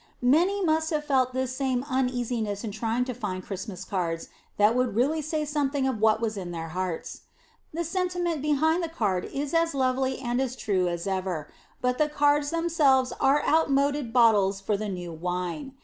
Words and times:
Many 0.23 0.65
must 0.65 0.89
have 0.89 1.03
felt 1.05 1.31
this 1.31 1.55
same 1.55 1.83
uneasiness 1.87 2.63
in 2.63 2.71
trying 2.71 3.05
to 3.05 3.13
find 3.13 3.43
Christmas 3.43 3.85
cards 3.85 4.29
that 4.57 4.73
would 4.75 4.95
really 4.95 5.21
say 5.21 5.45
something 5.45 5.87
of 5.87 5.99
what 6.01 6.25
is 6.25 6.37
in 6.37 6.49
their 6.49 6.69
hearts. 6.69 7.21
The 7.71 7.83
sentiment 7.83 8.41
behind 8.41 8.81
the 8.81 8.89
card 8.89 9.25
is 9.25 9.53
as 9.53 9.75
lovely 9.75 10.17
and 10.17 10.41
as 10.41 10.55
true 10.55 10.87
as 10.87 11.05
ever, 11.05 11.51
but 11.81 11.99
the 11.99 12.09
cards 12.09 12.49
themselves 12.49 13.13
are 13.21 13.43
outmoded 13.47 14.11
bottles 14.11 14.59
for 14.59 14.75
the 14.75 14.89
new 14.89 15.13
wine. 15.13 15.75